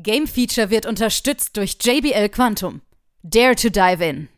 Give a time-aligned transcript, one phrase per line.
[0.00, 2.82] Game Feature wird unterstützt durch JBL Quantum.
[3.24, 4.28] Dare to dive in.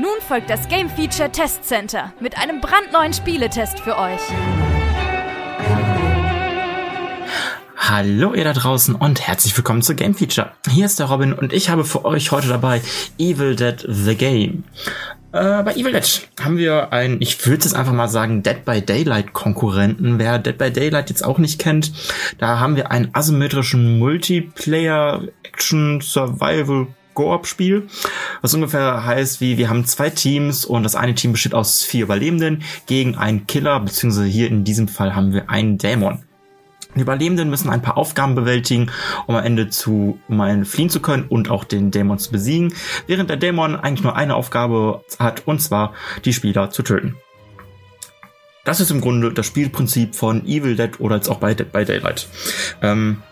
[0.00, 4.20] Nun folgt das Game Feature Test Center mit einem brandneuen Spieletest für euch.
[7.76, 10.52] Hallo ihr da draußen und herzlich willkommen zu Game Feature.
[10.70, 12.80] Hier ist der Robin und ich habe für euch heute dabei
[13.18, 14.64] Evil Dead The Game.
[15.32, 18.80] Äh, bei Evil Dead haben wir einen, ich würde jetzt einfach mal sagen, Dead by
[18.80, 20.18] Daylight Konkurrenten.
[20.18, 21.92] Wer Dead by Daylight jetzt auch nicht kennt,
[22.38, 27.88] da haben wir einen asymmetrischen Multiplayer Action Survival Koop-Spiel,
[28.42, 32.04] was ungefähr heißt, wie wir haben zwei Teams und das eine Team besteht aus vier
[32.04, 36.22] Überlebenden gegen einen Killer, beziehungsweise hier in diesem Fall haben wir einen Dämon.
[36.94, 38.90] Die Überlebenden müssen ein paar Aufgaben bewältigen,
[39.26, 42.72] um am Ende zu um fliehen zu können und auch den Dämon zu besiegen,
[43.06, 47.16] während der Dämon eigentlich nur eine Aufgabe hat, und zwar die Spieler zu töten.
[48.64, 51.84] Das ist im Grunde das Spielprinzip von Evil Dead oder jetzt auch bei Dead by
[51.84, 52.28] Daylight.
[52.82, 53.22] Ähm,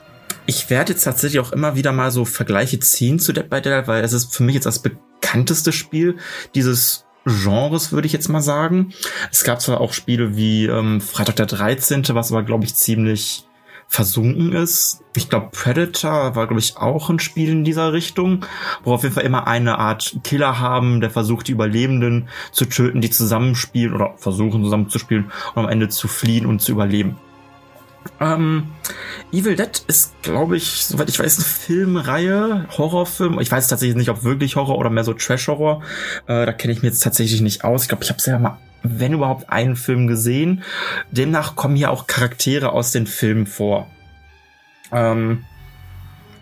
[0.47, 3.89] ich werde jetzt tatsächlich auch immer wieder mal so Vergleiche ziehen zu Dead by Daylight,
[3.89, 6.17] weil es ist für mich jetzt das bekannteste Spiel
[6.55, 8.95] dieses Genres, würde ich jetzt mal sagen.
[9.33, 13.47] Es gab zwar auch Spiele wie ähm, Freitag der 13., was aber, glaube ich, ziemlich
[13.89, 15.03] versunken ist.
[15.15, 18.45] Ich glaube, Predator war, glaube ich, auch ein Spiel in dieser Richtung,
[18.85, 23.01] wo auf jeden Fall immer eine Art Killer haben, der versucht, die Überlebenden zu töten,
[23.01, 27.17] die zusammenspielen oder versuchen zusammenzuspielen, um am Ende zu fliehen und zu überleben.
[28.21, 28.69] Ähm,
[29.33, 33.41] Evil Dead ist, glaube ich, soweit ich weiß, eine Filmreihe, Horrorfilm.
[33.41, 35.83] Ich weiß tatsächlich nicht, ob wirklich Horror oder mehr so Trash-Horror.
[36.27, 37.83] Äh, da kenne ich mir jetzt tatsächlich nicht aus.
[37.83, 40.63] Ich glaube, ich habe es ja mal wenn überhaupt, einen Film gesehen.
[41.11, 43.91] Demnach kommen hier auch Charaktere aus den Filmen vor.
[44.93, 45.45] Ähm,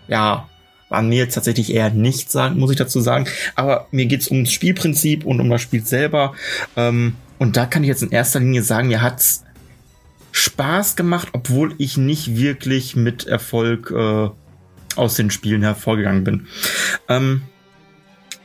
[0.07, 0.47] ja,
[0.89, 3.27] war mir jetzt tatsächlich eher nicht sagen, muss ich dazu sagen.
[3.55, 6.33] Aber mir geht's ums Spielprinzip und um das Spiel selber.
[6.75, 9.43] Ähm, und da kann ich jetzt in erster Linie sagen, mir hat's
[10.31, 14.29] Spaß gemacht, obwohl ich nicht wirklich mit Erfolg äh,
[14.95, 16.47] aus den Spielen hervorgegangen bin.
[17.09, 17.43] Ähm,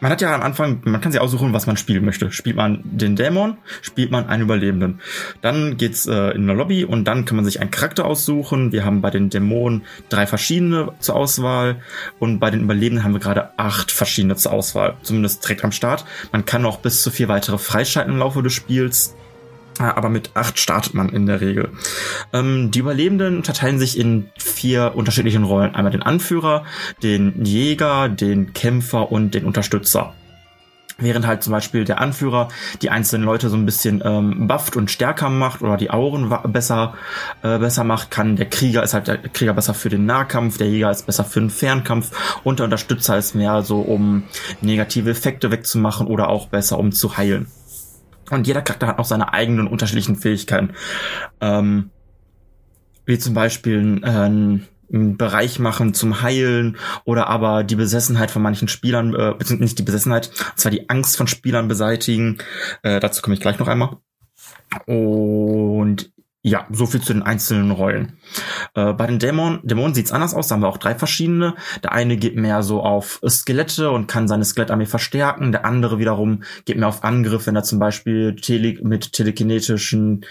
[0.00, 2.33] man hat ja am Anfang, man kann sich aussuchen, was man spielen möchte.
[2.33, 5.00] Spielt man den Dämon, spielt man einen Überlebenden.
[5.43, 8.72] Dann geht's äh, in eine Lobby und dann kann man sich einen Charakter aussuchen.
[8.72, 11.81] Wir haben bei den Dämonen drei verschiedene zur Auswahl
[12.19, 14.97] und bei den Überlebenden haben wir gerade acht verschiedene zur Auswahl.
[15.03, 16.05] Zumindest direkt am Start.
[16.33, 19.15] Man kann auch bis zu vier weitere freischalten im Laufe des Spiels
[19.88, 21.70] aber mit acht startet man in der Regel.
[22.32, 25.74] Ähm, die Überlebenden unterteilen sich in vier unterschiedlichen Rollen.
[25.74, 26.64] Einmal den Anführer,
[27.02, 30.14] den Jäger, den Kämpfer und den Unterstützer.
[31.00, 32.48] Während halt zum Beispiel der Anführer
[32.82, 36.94] die einzelnen Leute so ein bisschen ähm, bufft und stärker macht oder die Auren besser,
[37.42, 40.68] äh, besser macht, kann der Krieger ist halt der Krieger besser für den Nahkampf, der
[40.68, 44.24] Jäger ist besser für den Fernkampf und der Unterstützer ist mehr so, um
[44.60, 47.47] negative Effekte wegzumachen oder auch besser, um zu heilen.
[48.30, 50.70] Und jeder Charakter hat auch seine eigenen unterschiedlichen Fähigkeiten.
[51.41, 51.91] Ähm,
[53.06, 58.68] wie zum Beispiel äh, einen Bereich machen zum Heilen oder aber die Besessenheit von manchen
[58.68, 62.38] Spielern, äh, beziehungsweise nicht die Besessenheit, zwar die Angst von Spielern beseitigen.
[62.82, 63.96] Äh, dazu komme ich gleich noch einmal.
[64.86, 66.12] Und
[66.43, 68.19] ja, so viel zu den einzelnen Rollen.
[68.75, 71.55] Äh, bei den Dämonen, Dämonen sieht's anders aus, da haben wir auch drei verschiedene.
[71.83, 75.53] Der eine geht mehr so auf Skelette und kann seine Skelettarmee verstärken.
[75.53, 80.25] Der andere wiederum geht mehr auf Angriff, wenn er zum Beispiel tele mit telekinetischen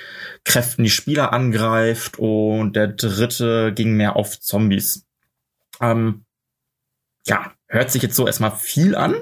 [0.46, 2.18] Kräften die Spieler angreift.
[2.18, 5.06] Und der dritte ging mehr auf Zombies.
[5.80, 6.26] Ähm,
[7.28, 9.14] ja, hört sich jetzt so erstmal viel an,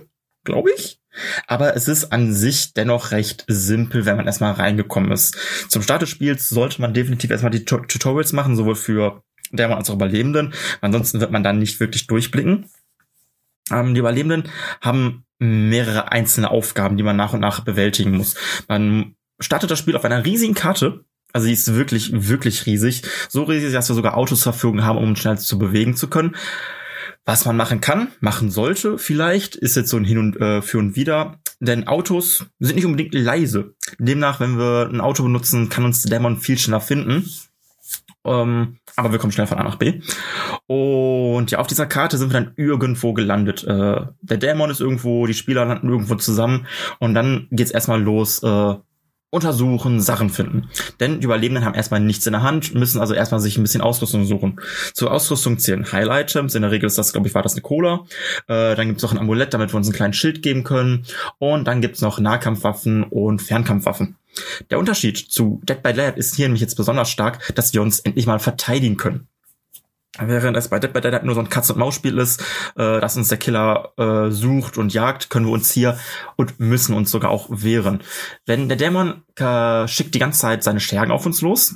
[0.48, 1.00] glaube ich.
[1.46, 5.38] Aber es ist an sich dennoch recht simpel, wenn man erstmal reingekommen ist.
[5.68, 9.90] Zum Start des Spiels sollte man definitiv erstmal die Tutorials machen, sowohl für Dämon als
[9.90, 10.54] auch Überlebenden.
[10.82, 12.66] Ansonsten wird man dann nicht wirklich durchblicken.
[13.72, 14.50] Ähm, die Überlebenden
[14.82, 18.36] haben mehrere einzelne Aufgaben, die man nach und nach bewältigen muss.
[18.68, 21.06] Man startet das Spiel auf einer riesigen Karte.
[21.34, 23.04] Also die ist wirklich, wirklich riesig.
[23.30, 26.36] So riesig, dass wir sogar Autos zur Verfügung haben, um schnell zu bewegen zu können.
[27.28, 30.78] Was man machen kann, machen sollte vielleicht, ist jetzt so ein Hin und äh, für
[30.78, 33.76] und wieder, denn Autos sind nicht unbedingt leise.
[34.00, 37.30] Demnach, wenn wir ein Auto benutzen, kann uns der Dämon viel schneller finden.
[38.24, 40.00] Ähm, aber wir kommen schnell von A nach B.
[40.68, 43.62] Und ja, auf dieser Karte sind wir dann irgendwo gelandet.
[43.66, 46.66] Äh, der Dämon ist irgendwo, die Spieler landen irgendwo zusammen
[47.00, 48.76] und dann geht's erstmal los, äh,
[49.30, 50.70] untersuchen, Sachen finden.
[51.00, 53.82] Denn die Überlebenden haben erstmal nichts in der Hand, müssen also erstmal sich ein bisschen
[53.82, 54.60] Ausrüstung suchen.
[54.94, 58.06] Zur Ausrüstung zählen Heil-Items, in der Regel ist das, glaube ich, war das eine Cola.
[58.48, 61.06] Äh, dann gibt's noch ein Amulett, damit wir uns einen kleinen Schild geben können.
[61.40, 64.16] Und dann gibt's noch Nahkampfwaffen und Fernkampfwaffen.
[64.70, 68.00] Der Unterschied zu Dead by Daylight ist hier nämlich jetzt besonders stark, dass wir uns
[68.00, 69.28] endlich mal verteidigen können.
[70.20, 72.42] Während es bei Dead by Daylight nur so ein Katz-und-Maus-Spiel ist,
[72.76, 76.00] äh, dass uns der Killer äh, sucht und jagt, können wir uns hier
[76.36, 78.02] und müssen uns sogar auch wehren.
[78.46, 81.76] Wenn der Dämon äh, schickt die ganze Zeit seine Schergen auf uns los.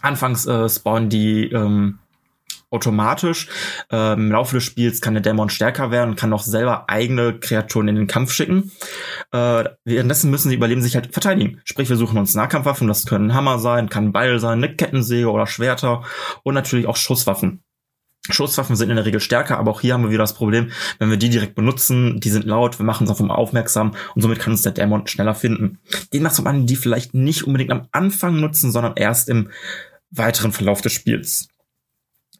[0.00, 1.98] Anfangs äh, spawnen die ähm,
[2.76, 3.48] automatisch.
[3.90, 7.38] Ähm, Im Laufe des Spiels kann der Dämon stärker werden und kann auch selber eigene
[7.38, 8.70] Kreaturen in den Kampf schicken.
[9.32, 11.60] Äh, währenddessen müssen sie überleben sich halt verteidigen.
[11.64, 15.46] Sprich, wir suchen uns Nahkampfwaffen, das können Hammer sein, kann Beil sein, eine Kettensäge oder
[15.46, 16.02] Schwerter
[16.42, 17.62] und natürlich auch Schusswaffen.
[18.32, 21.10] Schusswaffen sind in der Regel stärker, aber auch hier haben wir wieder das Problem, wenn
[21.10, 24.38] wir die direkt benutzen, die sind laut, wir machen uns auf einmal aufmerksam und somit
[24.38, 25.78] kann uns der Dämon schneller finden.
[26.12, 29.50] Den macht man die vielleicht nicht unbedingt am Anfang nutzen, sondern erst im
[30.10, 31.48] weiteren Verlauf des Spiels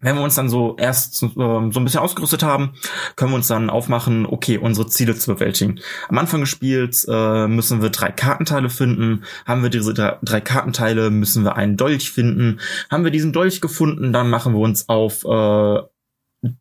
[0.01, 2.75] wenn wir uns dann so erst so, ähm, so ein bisschen ausgerüstet haben,
[3.17, 5.81] können wir uns dann aufmachen, okay, unsere Ziele zu bewältigen.
[6.09, 9.25] Am Anfang des Spiels äh, müssen wir drei Kartenteile finden.
[9.47, 12.61] Haben wir diese drei, drei, Kartenteile, müssen wir einen Dolch finden.
[12.91, 15.83] Haben wir diesen Dolch gefunden, dann machen wir uns auf äh,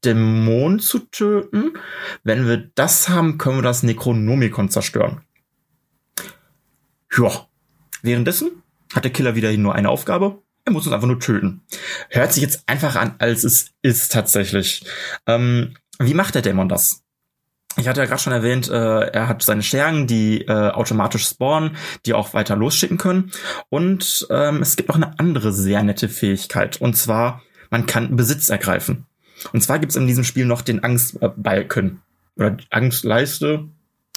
[0.04, 1.74] Dämonen zu töten.
[2.24, 5.22] Wenn wir das haben, können wir das Necronomicon zerstören.
[7.18, 7.48] Ja.
[8.02, 11.62] Währenddessen hat der Killer wieder nur eine Aufgabe er muss uns einfach nur töten.
[12.10, 14.84] Hört sich jetzt einfach an, als es ist tatsächlich.
[15.28, 17.04] Ähm, wie macht der Dämon das?
[17.78, 21.76] Ich hatte ja gerade schon erwähnt, äh, er hat seine Schergen, die äh, automatisch spawnen,
[22.06, 23.32] die auch weiter losschicken können.
[23.70, 26.80] Und ähm, es gibt noch eine andere sehr nette Fähigkeit.
[26.82, 29.06] Und zwar, man kann Besitz ergreifen.
[29.52, 32.02] Und zwar gibt es in diesem Spiel noch den Angstbalken.
[32.38, 33.70] Oder Angstleiste,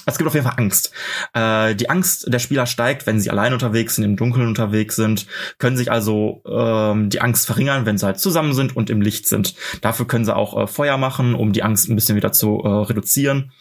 [0.09, 0.91] es gibt auf jeden Fall Angst.
[1.33, 5.27] Äh, die Angst der Spieler steigt, wenn sie allein unterwegs sind, im Dunkeln unterwegs sind,
[5.57, 9.27] können sich also ähm, die Angst verringern, wenn sie halt zusammen sind und im Licht
[9.27, 9.55] sind.
[9.81, 12.67] Dafür können sie auch äh, Feuer machen, um die Angst ein bisschen wieder zu äh,
[12.67, 13.51] reduzieren.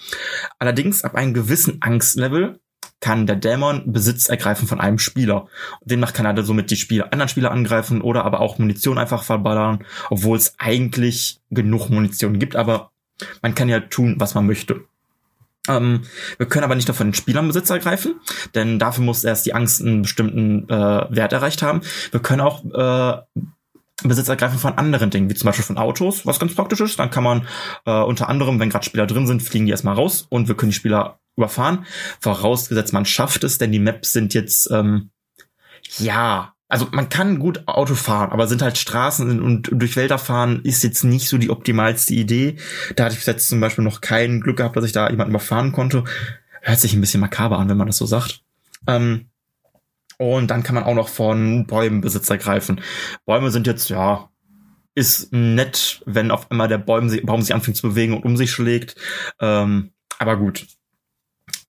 [0.58, 2.60] Allerdings ab einem gewissen Angstlevel
[3.00, 5.46] kann der Dämon Besitz ergreifen von einem Spieler.
[5.84, 9.84] Demnach kann er somit die Spieler, anderen Spieler angreifen oder aber auch Munition einfach verballern,
[10.10, 12.90] obwohl es eigentlich genug Munition gibt, aber
[13.42, 14.84] man kann ja tun, was man möchte.
[15.68, 16.02] Ähm,
[16.38, 18.20] wir können aber nicht nur von den Spielern Besitz ergreifen,
[18.54, 21.82] denn dafür muss erst die Angst einen bestimmten äh, Wert erreicht haben.
[22.10, 23.22] Wir können auch äh,
[24.02, 26.98] Besitz ergreifen von anderen Dingen, wie zum Beispiel von Autos, was ganz praktisch ist.
[26.98, 27.48] Dann kann man
[27.84, 30.70] äh, unter anderem, wenn gerade Spieler drin sind, fliegen die erstmal raus und wir können
[30.70, 31.84] die Spieler überfahren.
[32.20, 35.10] Vorausgesetzt, man schafft es, denn die Maps sind jetzt ähm,
[35.98, 40.60] ja also man kann gut Auto fahren, aber sind halt Straßen und durch Wälder fahren
[40.62, 42.56] ist jetzt nicht so die optimalste Idee.
[42.94, 45.32] Da hatte ich bis jetzt zum Beispiel noch kein Glück gehabt, dass ich da jemanden
[45.32, 46.04] überfahren konnte.
[46.60, 48.42] Hört sich ein bisschen makaber an, wenn man das so sagt.
[48.86, 49.30] Ähm,
[50.18, 52.80] und dann kann man auch noch von Bäumen Besitz ergreifen.
[53.24, 54.28] Bäume sind jetzt, ja,
[54.94, 58.50] ist nett, wenn auf einmal der Baum, Baum sich anfängt zu bewegen und um sich
[58.50, 58.96] schlägt.
[59.40, 60.66] Ähm, aber gut,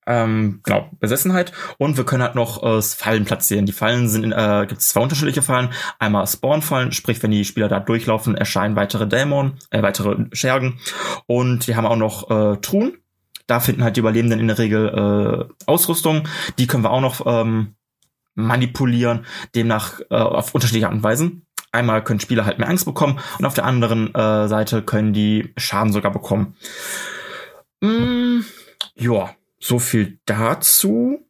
[0.10, 1.54] ähm, genau, Besessenheit.
[1.78, 3.68] Und wir können halt noch äh, Fallen platzieren.
[3.68, 5.70] Die Fallen sind, äh, gibt es zwei unterschiedliche Fallen.
[6.00, 10.80] Einmal Spawn-Fallen, sprich, wenn die Spieler da durchlaufen, erscheinen weitere Dämonen, äh, weitere Schergen.
[11.28, 12.98] Und wir haben auch noch äh, Truhen.
[13.46, 16.28] Da finden halt die Überlebenden in der Regel äh, Ausrüstung.
[16.58, 17.76] Die können wir auch noch ähm,
[18.34, 21.46] manipulieren, demnach äh, auf unterschiedliche Art und Weisen.
[21.72, 25.54] Einmal können Spieler halt mehr Angst bekommen und auf der anderen äh, Seite können die
[25.56, 26.56] Schaden sogar bekommen.
[27.82, 28.40] Mm,
[28.96, 29.30] ja,
[29.60, 31.28] so viel dazu.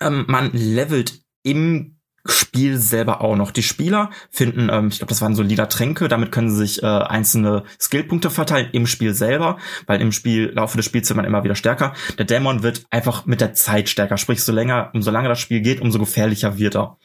[0.00, 1.94] Ähm, man levelt im
[2.26, 3.50] Spiel selber auch noch.
[3.50, 6.82] Die Spieler finden, ähm, ich glaube, das waren so lila Tränke, damit können sie sich
[6.82, 11.26] äh, einzelne Skillpunkte verteilen im Spiel selber, weil im Spiel, Laufe des Spiels wird man
[11.26, 11.92] immer wieder stärker.
[12.16, 15.60] Der Dämon wird einfach mit der Zeit stärker, sprich, so länger, umso länger das Spiel
[15.60, 16.96] geht, umso gefährlicher wird er.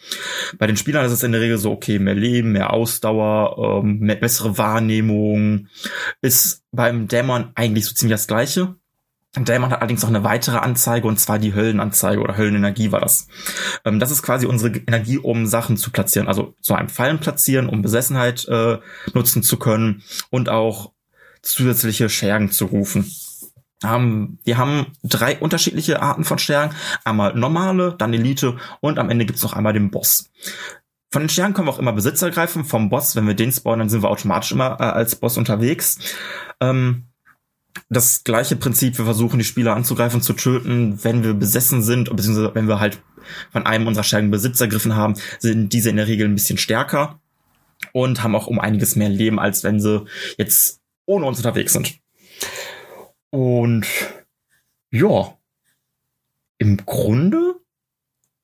[0.58, 4.00] Bei den Spielern ist es in der Regel so, okay, mehr Leben, mehr Ausdauer, ähm,
[4.00, 5.68] mehr bessere Wahrnehmung,
[6.22, 8.76] ist beim Dämon eigentlich so ziemlich das Gleiche.
[9.46, 13.28] Dämon hat allerdings noch eine weitere Anzeige und zwar die Höllenanzeige oder Höllenenergie war das.
[13.86, 17.70] Ähm, das ist quasi unsere Energie, um Sachen zu platzieren, also so einem Fallen platzieren,
[17.70, 18.78] um Besessenheit äh,
[19.14, 20.92] nutzen zu können und auch
[21.42, 23.12] zusätzliche Schergen zu rufen.
[23.84, 26.76] Ähm, wir haben drei unterschiedliche Arten von Schergen.
[27.06, 30.30] Einmal normale, dann Elite und am Ende gibt's noch einmal den Boss.
[31.12, 32.66] Von den Sternen können wir auch immer Besitz ergreifen.
[32.66, 35.98] Vom Boss, wenn wir den spawnen, dann sind wir automatisch immer äh, als Boss unterwegs.
[36.60, 37.09] Ähm,
[37.90, 42.54] das gleiche Prinzip, wir versuchen die Spieler anzugreifen, zu töten, wenn wir besessen sind, beziehungsweise
[42.56, 43.02] wenn wir halt
[43.52, 47.20] von einem unserer Schergen Besitz ergriffen haben, sind diese in der Regel ein bisschen stärker
[47.94, 50.06] und haben auch um einiges mehr Leben, als wenn sie
[50.38, 52.00] jetzt ohne uns unterwegs sind.
[53.30, 53.86] Und
[54.92, 55.38] ja,
[56.58, 57.56] im Grunde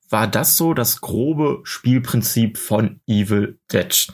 [0.08, 4.08] war das so das grobe Spielprinzip von Evil Dead.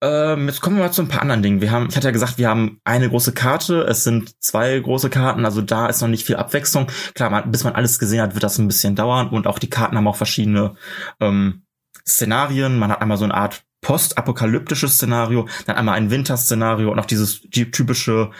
[0.00, 1.60] Ähm, jetzt kommen wir mal zu ein paar anderen Dingen.
[1.60, 5.10] Wir haben, ich hatte ja gesagt, wir haben eine große Karte, es sind zwei große
[5.10, 6.86] Karten, also da ist noch nicht viel Abwechslung.
[7.14, 9.70] Klar, man, bis man alles gesehen hat, wird das ein bisschen dauern und auch die
[9.70, 10.76] Karten haben auch verschiedene
[11.20, 11.62] ähm,
[12.06, 12.78] Szenarien.
[12.78, 17.42] Man hat einmal so eine Art postapokalyptisches Szenario, dann einmal ein Winterszenario und auch dieses
[17.50, 18.30] typische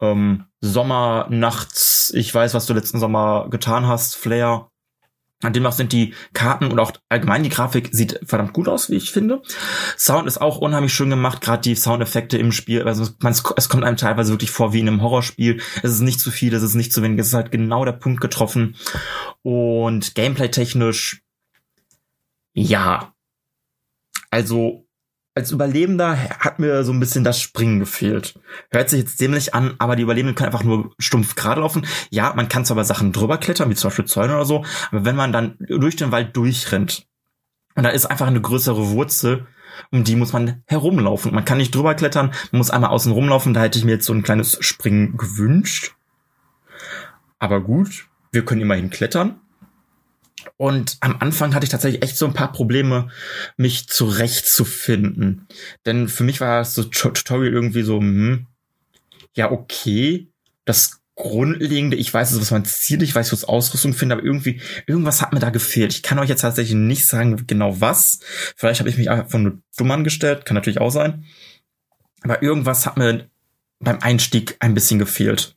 [0.00, 4.68] ähm, Sommer, Nachts, ich weiß, was du letzten Sommer getan hast, Flair.
[5.42, 9.10] Demnach sind die Karten und auch allgemein die Grafik sieht verdammt gut aus, wie ich
[9.10, 9.42] finde.
[9.98, 12.82] Sound ist auch unheimlich schön gemacht, gerade die Soundeffekte im Spiel.
[12.84, 15.60] Also man, es kommt einem teilweise wirklich vor wie in einem Horrorspiel.
[15.82, 17.92] Es ist nicht zu viel, es ist nicht zu wenig, es ist halt genau der
[17.92, 18.76] Punkt getroffen.
[19.42, 21.22] Und gameplay-technisch,
[22.54, 23.14] ja.
[24.30, 24.83] Also
[25.34, 28.38] als Überlebender hat mir so ein bisschen das Springen gefehlt.
[28.70, 31.86] Hört sich jetzt dämlich an, aber die Überlebenden können einfach nur stumpf gerade laufen.
[32.10, 35.04] Ja, man kann zwar bei Sachen drüber klettern, wie zum Beispiel Zäune oder so, aber
[35.04, 37.06] wenn man dann durch den Wald durchrennt
[37.74, 39.46] und da ist einfach eine größere Wurzel,
[39.90, 41.34] um die muss man herumlaufen.
[41.34, 44.06] Man kann nicht drüber klettern, man muss einmal außen rumlaufen, da hätte ich mir jetzt
[44.06, 45.96] so ein kleines Springen gewünscht.
[47.40, 49.40] Aber gut, wir können immerhin klettern.
[50.56, 53.08] Und am Anfang hatte ich tatsächlich echt so ein paar Probleme,
[53.56, 55.48] mich zurechtzufinden.
[55.84, 58.46] Denn für mich war das so Tutorial irgendwie so, hm,
[59.34, 60.28] ja, okay,
[60.64, 65.22] das Grundlegende, ich weiß, was mein Ziel, ich weiß, was Ausrüstung finde, aber irgendwie, irgendwas
[65.22, 65.92] hat mir da gefehlt.
[65.92, 68.18] Ich kann euch jetzt tatsächlich nicht sagen, genau was.
[68.56, 71.24] Vielleicht habe ich mich einfach nur dumm angestellt, kann natürlich auch sein.
[72.22, 73.28] Aber irgendwas hat mir
[73.78, 75.56] beim Einstieg ein bisschen gefehlt.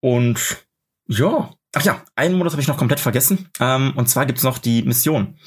[0.00, 0.64] Und
[1.06, 3.48] ja, Ach ja, einen Modus habe ich noch komplett vergessen.
[3.58, 5.38] Ähm, und zwar gibt's noch die Mission.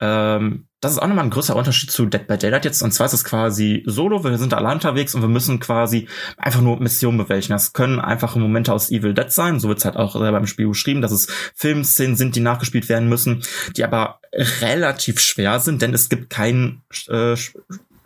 [0.00, 2.82] Ähm, das ist auch nochmal ein größer Unterschied zu Dead by Daylight jetzt.
[2.82, 6.08] Und zwar ist es quasi solo, wir sind da allein unterwegs und wir müssen quasi
[6.38, 7.52] einfach nur Missionen bewältigen.
[7.52, 9.60] Das können einfache Momente aus Evil Dead sein.
[9.60, 13.08] So wird's halt auch selber im Spiel beschrieben, dass es Filmszenen sind, die nachgespielt werden
[13.08, 13.42] müssen,
[13.76, 14.20] die aber
[14.60, 17.36] relativ schwer sind, denn es gibt keinen äh,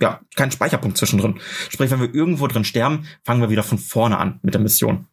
[0.01, 1.41] ja, keinen Speicherpunkt zwischendrin.
[1.71, 5.07] Sprich, wenn wir irgendwo drin sterben, fangen wir wieder von vorne an mit der Mission.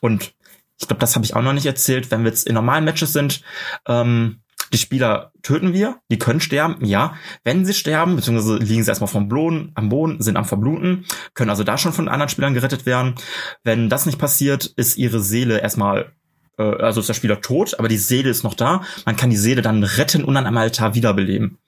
[0.00, 0.34] Und
[0.78, 3.12] ich glaube, das habe ich auch noch nicht erzählt, wenn wir jetzt in normalen Matches
[3.12, 3.42] sind,
[3.86, 4.40] ähm,
[4.72, 7.14] die Spieler töten wir, die können sterben, ja.
[7.44, 11.50] Wenn sie sterben, beziehungsweise liegen sie erstmal vom Boden, am Boden, sind am Verbluten, können
[11.50, 13.14] also da schon von anderen Spielern gerettet werden.
[13.62, 16.12] Wenn das nicht passiert, ist ihre Seele erstmal,
[16.58, 18.82] äh, also ist der Spieler tot, aber die Seele ist noch da.
[19.04, 21.58] Man kann die Seele dann retten und dann am Altar wiederbeleben.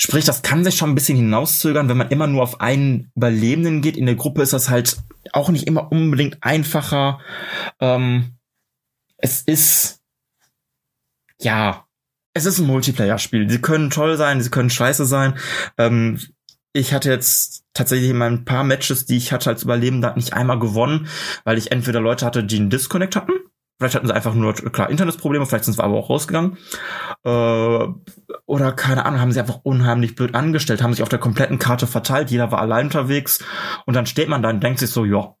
[0.00, 3.82] Sprich, das kann sich schon ein bisschen hinauszögern, wenn man immer nur auf einen Überlebenden
[3.82, 3.96] geht.
[3.96, 4.96] In der Gruppe ist das halt
[5.32, 7.18] auch nicht immer unbedingt einfacher.
[7.80, 8.36] Ähm,
[9.16, 10.00] es ist,
[11.40, 11.84] ja,
[12.32, 13.50] es ist ein Multiplayer-Spiel.
[13.50, 15.36] Sie können toll sein, sie können scheiße sein.
[15.78, 16.20] Ähm,
[16.72, 20.60] ich hatte jetzt tatsächlich in meinen paar Matches, die ich hatte als Überlebender, nicht einmal
[20.60, 21.08] gewonnen,
[21.42, 23.32] weil ich entweder Leute hatte, die einen Disconnect hatten
[23.78, 26.58] Vielleicht hatten sie einfach nur, klar, Internetprobleme, vielleicht sind sie aber auch rausgegangen.
[27.24, 27.86] Äh,
[28.46, 31.86] oder keine Ahnung, haben sie einfach unheimlich blöd angestellt, haben sich auf der kompletten Karte
[31.86, 33.44] verteilt, jeder war allein unterwegs
[33.86, 35.34] und dann steht man da und denkt sich so, ja,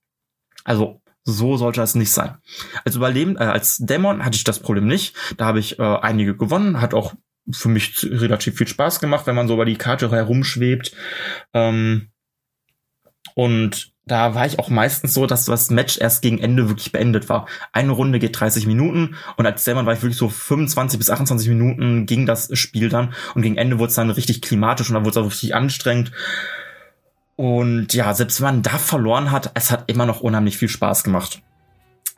[0.64, 2.38] also so sollte das nicht sein.
[2.84, 5.14] Als Überleben, äh, als Dämon hatte ich das Problem nicht.
[5.36, 7.14] Da habe ich äh, einige gewonnen, hat auch
[7.50, 10.92] für mich relativ viel Spaß gemacht, wenn man so über die Karte herumschwebt.
[11.54, 12.10] Ähm,
[13.38, 17.28] und da war ich auch meistens so, dass das Match erst gegen Ende wirklich beendet
[17.28, 17.46] war.
[17.72, 21.48] Eine Runde geht 30 Minuten und als Selman war ich wirklich so 25 bis 28
[21.48, 25.04] Minuten ging das Spiel dann und gegen Ende wurde es dann richtig klimatisch und dann
[25.04, 26.10] wurde es auch richtig anstrengend.
[27.36, 31.04] Und ja, selbst wenn man da verloren hat, es hat immer noch unheimlich viel Spaß
[31.04, 31.40] gemacht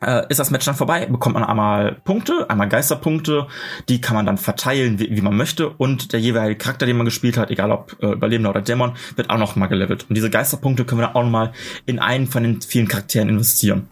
[0.01, 3.47] äh, ist das Match dann vorbei, bekommt man einmal Punkte, einmal Geisterpunkte,
[3.89, 7.05] die kann man dann verteilen, wie, wie man möchte und der jeweilige Charakter, den man
[7.05, 10.05] gespielt hat, egal ob äh, Überlebender oder Dämon, wird auch noch mal gelevelt.
[10.09, 11.53] Und diese Geisterpunkte können wir dann auch noch mal
[11.85, 13.87] in einen von den vielen Charakteren investieren.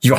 [0.00, 0.18] Ja,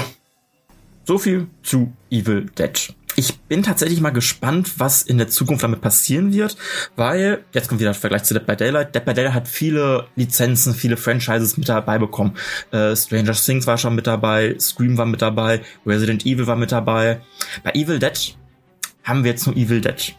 [1.05, 5.81] so viel zu Evil Dead ich bin tatsächlich mal gespannt, was in der Zukunft damit
[5.81, 6.55] passieren wird,
[6.95, 8.95] weil, jetzt kommt wieder der Vergleich zu Dead by Daylight.
[8.95, 12.35] Dead by Daylight hat viele Lizenzen, viele Franchises mit dabei bekommen.
[12.71, 16.71] Äh, Stranger Things war schon mit dabei, Scream war mit dabei, Resident Evil war mit
[16.71, 17.21] dabei.
[17.63, 18.37] Bei Evil Dead
[19.03, 20.15] haben wir jetzt nur Evil Dead.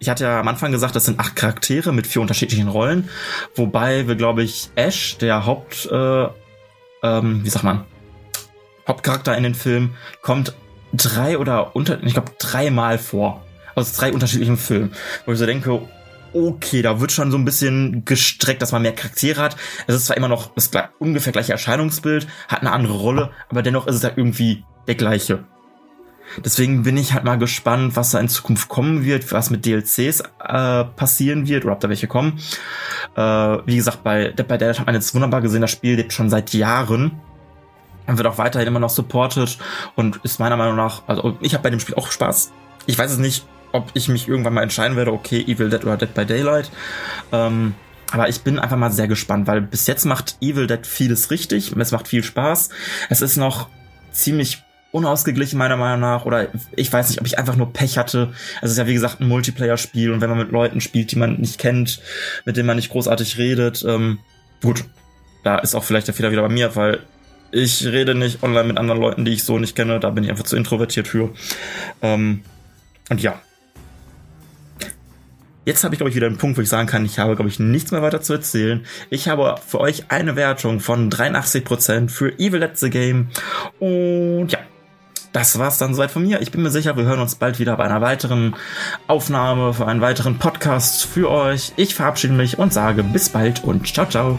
[0.00, 3.08] Ich hatte ja am Anfang gesagt, das sind acht Charaktere mit vier unterschiedlichen Rollen,
[3.54, 6.26] wobei wir, glaube ich, Ash, der Haupt, äh,
[7.02, 7.84] ähm, wie sagt man,
[8.86, 10.54] Hauptcharakter in den Film, kommt
[10.96, 13.42] drei oder unter, ich glaube dreimal vor.
[13.74, 14.92] Aus drei unterschiedlichen Filmen.
[15.26, 15.80] Wo ich so denke,
[16.32, 19.56] okay, da wird schon so ein bisschen gestreckt, dass man mehr Charaktere hat.
[19.86, 23.86] Es ist zwar immer noch das ungefähr gleiche Erscheinungsbild, hat eine andere Rolle, aber dennoch
[23.86, 25.44] ist es ja irgendwie der gleiche.
[26.44, 30.20] Deswegen bin ich halt mal gespannt, was da in Zukunft kommen wird, was mit DLCs
[30.42, 32.40] äh, passieren wird oder ob da welche kommen.
[33.14, 36.12] Äh, wie gesagt, bei Dead by Daylight hat man jetzt wunderbar gesehen, das Spiel lebt
[36.12, 37.20] schon seit Jahren
[38.06, 39.58] wird auch weiterhin immer noch supported
[39.94, 42.52] und ist meiner Meinung nach, also ich habe bei dem Spiel auch Spaß.
[42.86, 45.96] Ich weiß es nicht, ob ich mich irgendwann mal entscheiden werde, okay, Evil Dead oder
[45.96, 46.70] Dead by Daylight.
[47.32, 47.74] Ähm,
[48.12, 51.72] aber ich bin einfach mal sehr gespannt, weil bis jetzt macht Evil Dead vieles richtig,
[51.72, 52.68] es macht viel Spaß.
[53.08, 53.68] Es ist noch
[54.12, 56.46] ziemlich unausgeglichen meiner Meinung nach oder
[56.76, 58.32] ich weiß nicht, ob ich einfach nur Pech hatte.
[58.62, 61.40] Es ist ja wie gesagt ein Multiplayer-Spiel und wenn man mit Leuten spielt, die man
[61.40, 62.00] nicht kennt,
[62.44, 64.20] mit denen man nicht großartig redet, ähm,
[64.62, 64.84] gut,
[65.42, 67.00] da ist auch vielleicht der Fehler wieder bei mir, weil
[67.54, 70.30] ich rede nicht online mit anderen Leuten, die ich so nicht kenne, da bin ich
[70.30, 71.30] einfach zu introvertiert für.
[72.02, 72.42] Ähm,
[73.10, 73.40] und ja,
[75.66, 77.48] Jetzt habe ich, glaube ich, wieder einen Punkt, wo ich sagen kann, ich habe, glaube
[77.48, 78.84] ich, nichts mehr weiter zu erzählen.
[79.08, 83.28] Ich habe für euch eine Wertung von 83% für Evil Let's the Game.
[83.78, 84.58] Und ja,
[85.32, 86.42] das war's dann soweit von mir.
[86.42, 88.56] Ich bin mir sicher, wir hören uns bald wieder bei einer weiteren
[89.06, 91.72] Aufnahme, für einen weiteren Podcast für euch.
[91.76, 94.38] Ich verabschiede mich und sage bis bald und ciao, ciao.